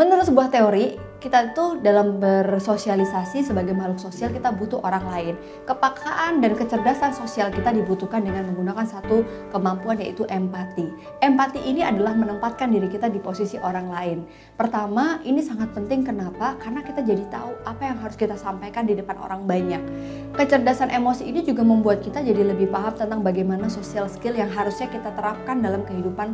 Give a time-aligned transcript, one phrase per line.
[0.00, 5.34] Menurut sebuah teori, kita itu dalam bersosialisasi sebagai makhluk sosial kita butuh orang lain.
[5.68, 9.20] Kepakaan dan kecerdasan sosial kita dibutuhkan dengan menggunakan satu
[9.52, 10.88] kemampuan yaitu empati.
[11.20, 14.24] Empati ini adalah menempatkan diri kita di posisi orang lain.
[14.56, 16.56] Pertama, ini sangat penting kenapa?
[16.56, 19.84] Karena kita jadi tahu apa yang harus kita sampaikan di depan orang banyak.
[20.32, 24.88] Kecerdasan emosi ini juga membuat kita jadi lebih paham tentang bagaimana social skill yang harusnya
[24.88, 26.32] kita terapkan dalam kehidupan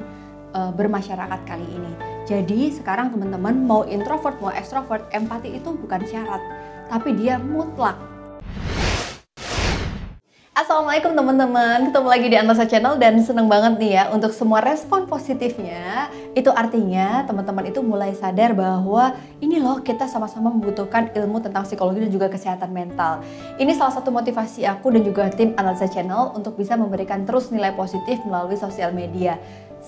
[0.55, 2.16] uh, bermasyarakat kali ini.
[2.27, 6.43] Jadi sekarang teman-teman mau introvert mau extrovert, empati itu bukan syarat,
[6.91, 7.95] tapi dia mutlak.
[10.51, 15.05] Assalamualaikum teman-teman, ketemu lagi di Antasa Channel dan seneng banget nih ya untuk semua respon
[15.05, 21.63] positifnya Itu artinya teman-teman itu mulai sadar bahwa ini loh kita sama-sama membutuhkan ilmu tentang
[21.63, 23.23] psikologi dan juga kesehatan mental.
[23.55, 27.71] Ini salah satu motivasi aku dan juga tim Antasa Channel untuk bisa memberikan terus nilai
[27.77, 29.39] positif melalui sosial media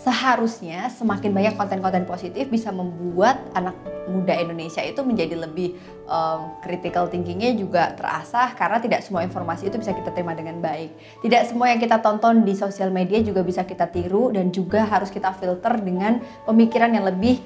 [0.08, 3.76] seharusnya semakin banyak konten-konten positif bisa membuat anak
[4.08, 5.76] muda Indonesia itu menjadi lebih
[6.08, 11.20] um, critical thinkingnya juga terasah karena tidak semua informasi itu bisa kita terima dengan baik.
[11.20, 15.12] Tidak semua yang kita tonton di sosial media juga bisa kita tiru dan juga harus
[15.12, 17.44] kita filter dengan pemikiran yang lebih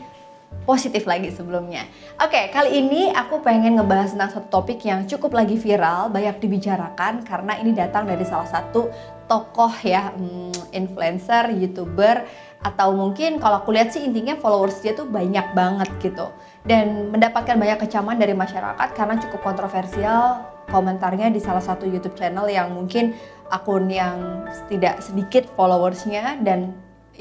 [0.62, 1.86] positif lagi sebelumnya.
[2.22, 7.26] Oke, kali ini aku pengen ngebahas tentang satu topik yang cukup lagi viral, banyak dibicarakan
[7.26, 8.86] karena ini datang dari salah satu
[9.26, 12.22] tokoh ya, hmm, influencer, youtuber
[12.62, 16.30] atau mungkin kalau aku lihat sih intinya followers dia tuh banyak banget gitu
[16.62, 22.46] dan mendapatkan banyak kecaman dari masyarakat karena cukup kontroversial komentarnya di salah satu YouTube channel
[22.46, 23.18] yang mungkin
[23.50, 26.70] akun yang tidak sedikit followersnya dan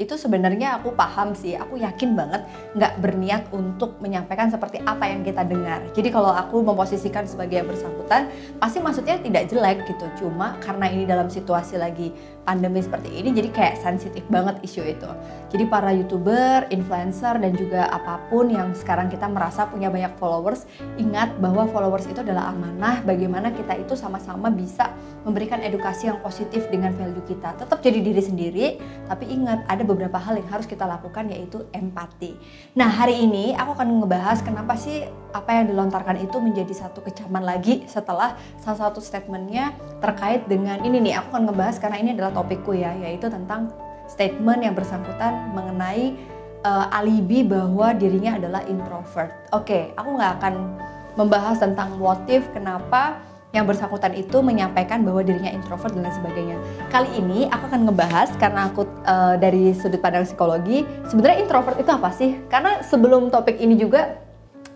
[0.02, 2.42] itu sebenarnya aku paham sih, aku yakin banget
[2.74, 5.86] nggak berniat untuk menyampaikan seperti apa yang kita dengar.
[5.94, 8.26] Jadi kalau aku memposisikan sebagai yang bersangkutan,
[8.58, 10.06] pasti maksudnya tidak jelek gitu.
[10.26, 12.10] Cuma karena ini dalam situasi lagi
[12.42, 15.10] pandemi seperti ini, jadi kayak sensitif banget isu itu.
[15.54, 20.66] Jadi para youtuber, influencer dan juga apa pun yang sekarang kita merasa punya banyak followers,
[20.98, 23.06] ingat bahwa followers itu adalah amanah.
[23.06, 24.90] Bagaimana kita itu sama-sama bisa
[25.22, 27.54] memberikan edukasi yang positif dengan value kita.
[27.54, 28.66] Tetap jadi diri sendiri,
[29.06, 32.34] tapi ingat ada beberapa hal yang harus kita lakukan yaitu empati.
[32.74, 37.44] Nah hari ini aku akan ngebahas kenapa sih apa yang dilontarkan itu menjadi satu kecaman
[37.44, 42.32] lagi setelah salah satu statementnya terkait dengan ini nih aku akan ngebahas karena ini adalah
[42.32, 43.72] topikku ya yaitu tentang
[44.08, 46.16] statement yang bersangkutan mengenai
[46.66, 49.32] uh, alibi bahwa dirinya adalah introvert.
[49.52, 50.54] Oke, okay, aku nggak akan
[51.16, 53.20] membahas tentang motif kenapa
[53.52, 56.56] yang bersangkutan itu menyampaikan bahwa dirinya introvert dan lain sebagainya.
[56.88, 61.90] Kali ini aku akan ngebahas karena aku uh, dari sudut pandang psikologi, sebenarnya introvert itu
[61.92, 62.40] apa sih?
[62.48, 64.22] Karena sebelum topik ini juga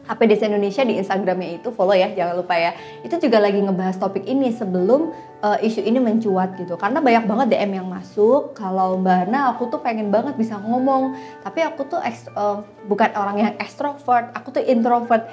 [0.07, 4.23] HPDC Indonesia di Instagramnya itu follow ya jangan lupa ya itu juga lagi ngebahas topik
[4.23, 5.11] ini sebelum
[5.43, 9.67] uh, isu ini mencuat gitu karena banyak banget DM yang masuk kalau Mbak Ana aku
[9.67, 14.63] tuh pengen banget bisa ngomong tapi aku tuh uh, bukan orang yang extrovert aku tuh
[14.63, 15.27] introvert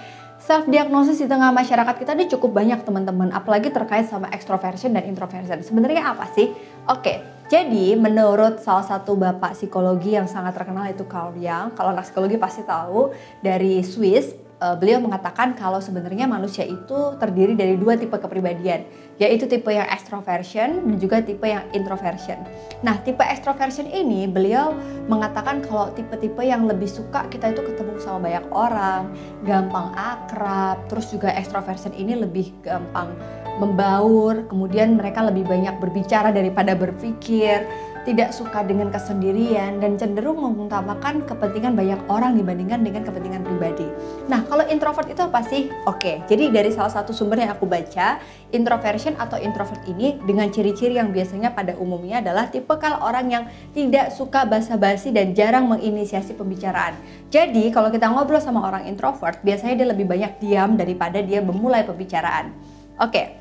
[0.44, 3.32] self diagnosis di tengah masyarakat kita ini cukup banyak teman-teman.
[3.32, 5.64] Apalagi terkait sama extroversion dan introversion.
[5.64, 6.52] Sebenarnya apa sih?
[6.92, 12.08] Oke jadi menurut salah satu bapak psikologi yang sangat terkenal itu Carl Jung kalau anak
[12.08, 13.14] psikologi pasti tahu.
[13.46, 18.86] Dari Swiss uh, beliau mengatakan kalau sebenarnya manusia itu terdiri dari dua tipe kepribadian,
[19.18, 22.42] yaitu tipe yang extroversion dan juga tipe yang introversion.
[22.86, 24.76] Nah, tipe extroversion ini beliau
[25.10, 29.14] mengatakan kalau tipe-tipe yang lebih suka kita itu ketemu sama banyak orang,
[29.48, 33.14] gampang akrab, terus juga extroversion ini lebih gampang
[33.62, 37.62] membaur, kemudian mereka lebih banyak berbicara daripada berpikir
[38.04, 43.88] tidak suka dengan kesendirian dan cenderung mengutamakan kepentingan banyak orang dibandingkan dengan kepentingan pribadi.
[44.28, 45.72] Nah, kalau introvert itu apa sih?
[45.88, 48.20] Oke, jadi dari salah satu sumber yang aku baca,
[48.52, 53.44] introversion atau introvert ini dengan ciri-ciri yang biasanya pada umumnya adalah tipe kalau orang yang
[53.72, 57.00] tidak suka basa-basi dan jarang menginisiasi pembicaraan.
[57.32, 61.88] Jadi, kalau kita ngobrol sama orang introvert, biasanya dia lebih banyak diam daripada dia memulai
[61.88, 62.52] pembicaraan.
[63.00, 63.40] Oke.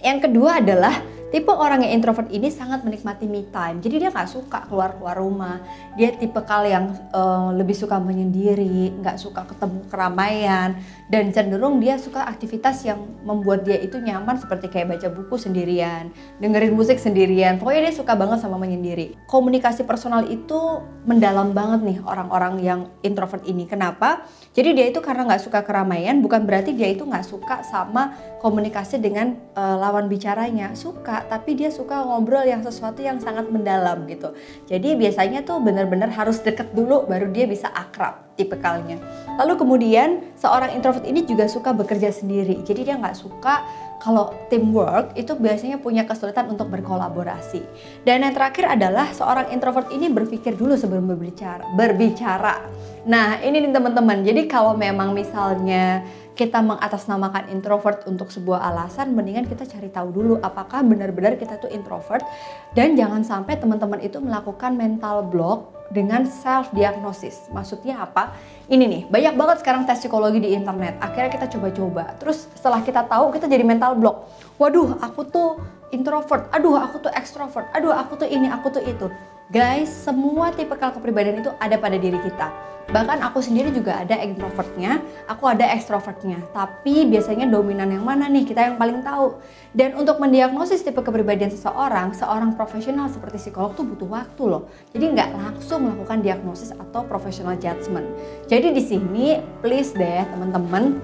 [0.00, 0.96] Yang kedua adalah
[1.30, 3.78] Tipe orang yang introvert ini sangat menikmati me time.
[3.78, 5.62] Jadi dia nggak suka keluar-keluar rumah.
[5.94, 10.74] Dia tipe kal yang uh, lebih suka menyendiri, nggak suka ketemu keramaian,
[11.06, 16.10] dan cenderung dia suka aktivitas yang membuat dia itu nyaman seperti kayak baca buku sendirian,
[16.42, 17.62] dengerin musik sendirian.
[17.62, 19.14] Pokoknya dia suka banget sama menyendiri.
[19.30, 23.70] Komunikasi personal itu mendalam banget nih orang-orang yang introvert ini.
[23.70, 24.26] Kenapa?
[24.50, 28.98] Jadi dia itu karena nggak suka keramaian, bukan berarti dia itu nggak suka sama komunikasi
[28.98, 30.74] dengan uh, lawan bicaranya.
[30.74, 34.32] Suka tapi dia suka ngobrol yang sesuatu yang sangat mendalam gitu.
[34.70, 38.96] Jadi biasanya tuh benar-benar harus deket dulu baru dia bisa akrab tipikalnya.
[39.36, 40.08] Lalu kemudian
[40.40, 42.64] seorang introvert ini juga suka bekerja sendiri.
[42.64, 43.60] Jadi dia nggak suka
[44.00, 47.60] kalau teamwork itu biasanya punya kesulitan untuk berkolaborasi.
[48.08, 51.68] Dan yang terakhir adalah seorang introvert ini berpikir dulu sebelum berbicara.
[51.76, 52.64] Berbicara.
[53.08, 54.20] Nah, ini nih teman-teman.
[54.20, 56.04] Jadi kalau memang misalnya
[56.36, 61.68] kita mengatasnamakan introvert untuk sebuah alasan, mendingan kita cari tahu dulu apakah benar-benar kita tuh
[61.68, 62.24] introvert
[62.72, 67.50] dan jangan sampai teman-teman itu melakukan mental block dengan self diagnosis.
[67.52, 68.32] Maksudnya apa?
[68.70, 70.96] Ini nih, banyak banget sekarang tes psikologi di internet.
[71.02, 72.14] Akhirnya kita coba-coba.
[72.16, 74.30] Terus setelah kita tahu, kita jadi mental block.
[74.56, 75.60] Waduh, aku tuh
[75.90, 76.46] introvert.
[76.54, 77.66] Aduh, aku tuh extrovert.
[77.74, 79.10] Aduh, aku tuh ini, aku tuh itu.
[79.50, 82.54] Guys, semua tipe kepribadian itu ada pada diri kita.
[82.86, 86.38] Bahkan aku sendiri juga ada introvertnya, aku ada extrovertnya.
[86.54, 88.46] Tapi biasanya dominan yang mana nih?
[88.46, 89.42] Kita yang paling tahu.
[89.74, 94.70] Dan untuk mendiagnosis tipe kepribadian seseorang, seorang profesional seperti psikolog tuh butuh waktu loh.
[94.94, 98.06] Jadi nggak langsung melakukan diagnosis atau professional judgment.
[98.46, 101.02] Jadi di sini please deh teman-teman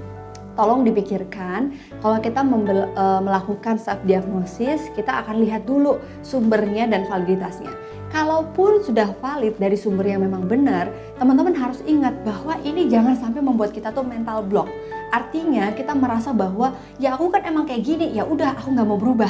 [0.55, 7.69] tolong dipikirkan kalau kita e, melakukan self diagnosis kita akan lihat dulu sumbernya dan validitasnya
[8.17, 10.89] kalaupun sudah valid dari sumber yang memang benar,
[11.21, 14.73] teman-teman harus ingat bahwa ini jangan sampai membuat kita tuh mental block.
[15.13, 18.97] Artinya kita merasa bahwa ya aku kan emang kayak gini, ya udah aku nggak mau
[18.97, 19.29] berubah.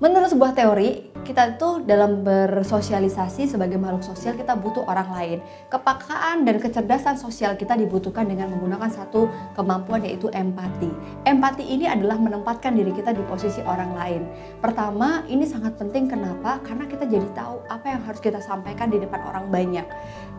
[0.00, 5.38] Menurut sebuah teori, kita itu dalam bersosialisasi sebagai makhluk sosial kita butuh orang lain.
[5.68, 10.88] Kepakaan dan kecerdasan sosial kita dibutuhkan dengan menggunakan satu kemampuan yaitu empati.
[11.28, 14.24] Empati ini adalah menempatkan diri kita di posisi orang lain.
[14.64, 16.64] Pertama, ini sangat penting kenapa?
[16.64, 19.84] Karena kita jadi tahu apa yang harus kita sampaikan di depan orang banyak.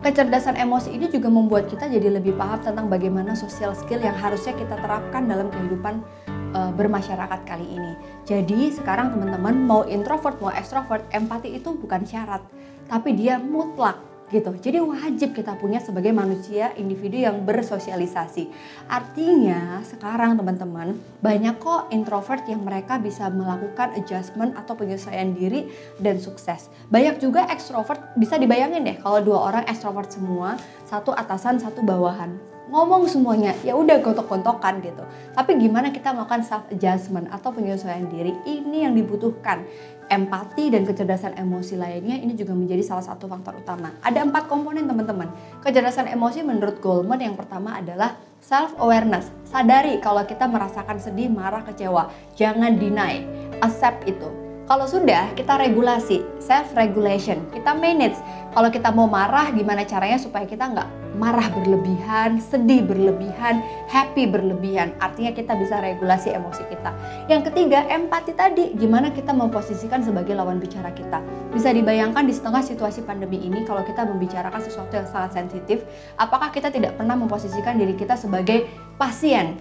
[0.02, 4.58] Kecerdasan emosi ini juga membuat kita jadi lebih paham tentang bagaimana sosial skill yang harusnya
[4.58, 6.02] kita terapkan dalam kehidupan
[6.52, 7.92] uh, bermasyarakat kali ini.
[8.28, 12.44] Jadi sekarang teman-teman mau introvert mau extrovert, empati itu bukan syarat,
[12.86, 14.56] tapi dia mutlak gitu.
[14.56, 18.48] Jadi wajib kita punya sebagai manusia individu yang bersosialisasi.
[18.88, 25.68] Artinya sekarang teman-teman banyak kok introvert yang mereka bisa melakukan adjustment atau penyesuaian diri
[26.00, 26.72] dan sukses.
[26.88, 30.56] Banyak juga extrovert bisa dibayangin deh kalau dua orang extrovert semua,
[30.88, 35.04] satu atasan, satu bawahan ngomong semuanya ya udah gontok-gontokan gitu
[35.36, 39.68] tapi gimana kita melakukan self adjustment atau penyesuaian diri ini yang dibutuhkan
[40.12, 43.96] empati dan kecerdasan emosi lainnya ini juga menjadi salah satu faktor utama.
[44.04, 45.32] Ada empat komponen teman-teman.
[45.64, 51.64] Kecerdasan emosi menurut Goldman yang pertama adalah self awareness sadari kalau kita merasakan sedih marah
[51.64, 52.12] kecewa.
[52.36, 53.24] Jangan deny.
[53.64, 58.16] Accept itu kalau sudah, kita regulasi, self regulation, kita manage.
[58.56, 60.88] Kalau kita mau marah, gimana caranya supaya kita nggak
[61.20, 63.60] marah berlebihan, sedih berlebihan,
[63.92, 64.96] happy berlebihan.
[64.96, 66.88] Artinya kita bisa regulasi emosi kita.
[67.28, 71.20] Yang ketiga, empati tadi, gimana kita memposisikan sebagai lawan bicara kita.
[71.52, 75.84] Bisa dibayangkan di setengah situasi pandemi ini, kalau kita membicarakan sesuatu yang sangat sensitif,
[76.16, 78.64] apakah kita tidak pernah memposisikan diri kita sebagai
[78.96, 79.60] pasien,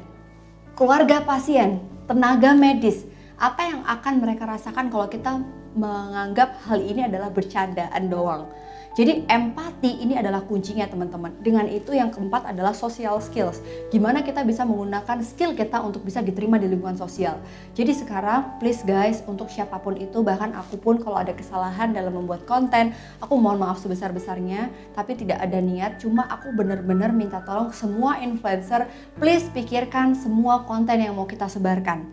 [0.79, 3.10] keluarga pasien, tenaga medis,
[3.41, 5.41] apa yang akan mereka rasakan kalau kita
[5.73, 8.45] menganggap hal ini adalah bercandaan doang.
[8.91, 11.31] Jadi empati ini adalah kuncinya teman-teman.
[11.39, 13.63] Dengan itu yang keempat adalah social skills.
[13.87, 17.39] Gimana kita bisa menggunakan skill kita untuk bisa diterima di lingkungan sosial.
[17.71, 22.19] Jadi sekarang please guys untuk siapa pun itu bahkan aku pun kalau ada kesalahan dalam
[22.19, 22.91] membuat konten,
[23.23, 28.91] aku mohon maaf sebesar-besarnya tapi tidak ada niat cuma aku benar-benar minta tolong semua influencer
[29.15, 32.11] please pikirkan semua konten yang mau kita sebarkan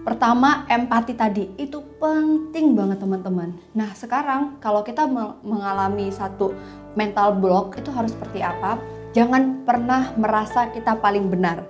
[0.00, 3.52] Pertama, empati tadi itu penting banget teman-teman.
[3.76, 5.04] Nah, sekarang kalau kita
[5.44, 6.56] mengalami satu
[6.96, 8.80] mental block itu harus seperti apa?
[9.12, 11.68] Jangan pernah merasa kita paling benar.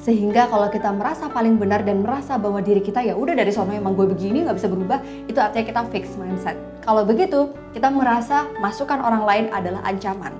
[0.00, 3.68] Sehingga kalau kita merasa paling benar dan merasa bahwa diri kita ya udah dari sono
[3.76, 6.56] emang gue begini nggak bisa berubah, itu artinya kita fix mindset.
[6.80, 10.32] Kalau begitu, kita merasa masukan orang lain adalah ancaman.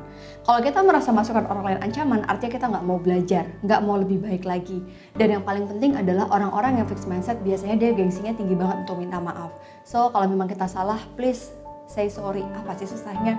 [0.48, 4.24] Kalau kita merasa masukan orang lain ancaman, artinya kita nggak mau belajar, nggak mau lebih
[4.24, 4.80] baik lagi.
[5.20, 8.96] Dan yang paling penting adalah orang-orang yang fix mindset biasanya dia gengsinya tinggi banget untuk
[8.96, 9.52] minta maaf.
[9.84, 11.52] So kalau memang kita salah, please
[11.84, 12.40] say sorry.
[12.56, 13.36] Apa sih susahnya?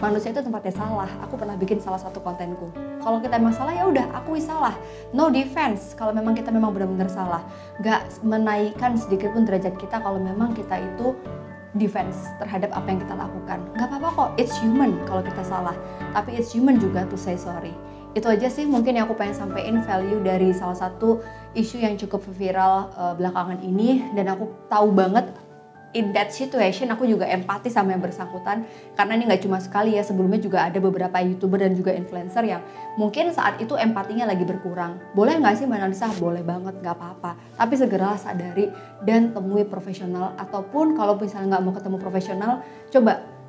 [0.00, 1.10] Manusia itu tempatnya salah.
[1.28, 2.72] Aku pernah bikin salah satu kontenku.
[3.04, 4.74] Kalau kita emang salah ya udah, aku salah.
[5.12, 5.92] No defense.
[5.94, 7.44] Kalau memang kita memang benar-benar salah,
[7.84, 11.14] gak menaikkan sedikit pun derajat kita kalau memang kita itu
[11.78, 13.58] defense terhadap apa yang kita lakukan.
[13.78, 15.76] Gak apa-apa kok, it's human kalau kita salah.
[16.16, 17.76] Tapi it's human juga to say sorry.
[18.10, 21.22] Itu aja sih mungkin yang aku pengen sampaikan value dari salah satu
[21.54, 25.30] isu yang cukup viral uh, belakangan ini dan aku tahu banget
[25.90, 28.62] in that situation aku juga empati sama yang bersangkutan.
[28.94, 32.62] Karena ini nggak cuma sekali ya sebelumnya juga ada beberapa youtuber dan juga influencer yang
[32.94, 35.02] mungkin saat itu empatinya lagi berkurang.
[35.14, 37.34] Boleh nggak sih mbak Nalisa boleh banget nggak apa-apa.
[37.58, 38.70] Tapi segera sadari
[39.02, 40.38] dan temui profesional.
[40.38, 42.52] Ataupun kalau misalnya nggak mau ketemu profesional
[42.94, 43.40] coba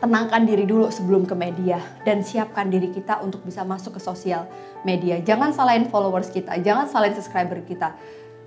[0.00, 1.76] tenangkan diri dulu sebelum ke media
[2.08, 4.48] dan siapkan diri kita untuk bisa masuk ke sosial
[4.80, 5.20] media.
[5.20, 7.92] Jangan salahin followers kita, jangan salahin subscriber kita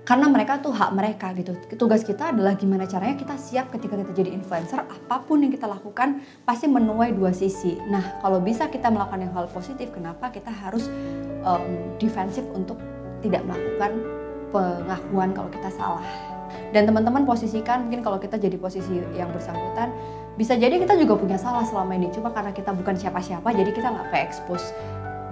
[0.04, 1.56] karena mereka tuh hak mereka gitu.
[1.80, 5.64] Tugas kita adalah gimana caranya kita siap ketika kita jadi influencer, apa pun yang kita
[5.64, 7.80] lakukan pasti menuai dua sisi.
[7.88, 10.92] Nah, kalau bisa kita melakukan yang hal positif, kenapa kita harus
[11.48, 12.76] um, defensif untuk
[13.24, 13.96] tidak melakukan
[14.52, 16.04] pengakuan kalau kita salah?
[16.76, 19.88] Dan teman-teman posisikan mungkin kalau kita jadi posisi yang bersangkutan,
[20.36, 22.12] bisa jadi kita juga punya salah selama ini.
[22.12, 24.76] Cuma karena kita bukan siapa-siapa, jadi kita nggak kayak expose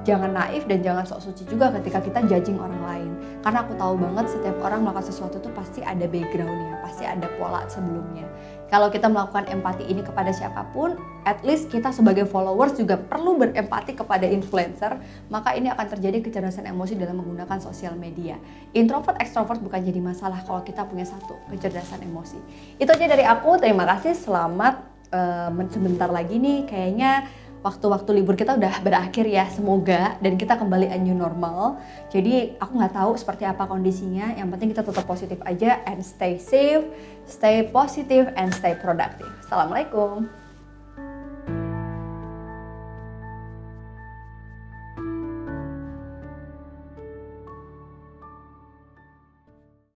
[0.03, 3.13] jangan naif dan jangan sok suci juga ketika kita judging orang lain.
[3.43, 7.67] Karena aku tahu banget setiap orang melakukan sesuatu itu pasti ada backgroundnya, pasti ada pola
[7.67, 8.27] sebelumnya.
[8.73, 10.97] Kalau kita melakukan empati ini kepada siapa pun,
[11.29, 14.97] at least kita sebagai followers juga perlu berempati kepada influencer,
[15.29, 18.41] maka ini akan terjadi kecerdasan emosi dalam menggunakan sosial media.
[18.73, 22.41] Introvert, extrovert bukan jadi masalah kalau kita punya satu, kecerdasan emosi.
[22.81, 27.29] Itu aja dari aku, terima kasih, selamat uh, sebentar lagi nih kayaknya
[27.63, 31.79] waktu-waktu libur kita udah berakhir ya semoga dan kita kembali a new normal.
[32.11, 36.37] Jadi aku nggak tahu seperti apa kondisinya yang penting kita tetap positif aja and stay
[36.37, 36.85] safe
[37.27, 39.31] stay positive and stay productive.
[39.47, 40.42] Assalamualaikum